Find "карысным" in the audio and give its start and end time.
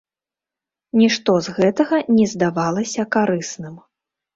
3.21-3.75